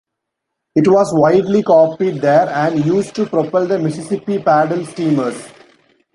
It 0.73 0.87
was 0.87 1.13
widely 1.13 1.61
copied 1.61 2.21
there 2.21 2.49
and 2.49 2.83
used 2.87 3.13
to 3.17 3.27
propel 3.27 3.67
the 3.67 3.77
Mississippi 3.77 4.39
paddle 4.39 4.83
steamers. 4.83 5.39